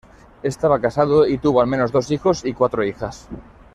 Estaba 0.41 0.81
casado 0.81 1.27
y 1.27 1.37
tuvo 1.37 1.61
al 1.61 1.67
menos 1.67 1.91
dos 1.91 2.09
hijos 2.09 2.43
y 2.43 2.53
cuatro 2.53 2.83
hijas. 2.83 3.29